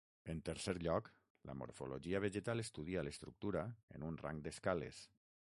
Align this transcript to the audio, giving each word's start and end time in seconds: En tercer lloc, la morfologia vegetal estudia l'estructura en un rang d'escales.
En 0.33 0.39
tercer 0.45 0.73
lloc, 0.85 1.09
la 1.49 1.55
morfologia 1.59 2.21
vegetal 2.25 2.65
estudia 2.65 3.05
l'estructura 3.09 3.65
en 3.99 4.09
un 4.11 4.19
rang 4.25 4.43
d'escales. 4.49 5.07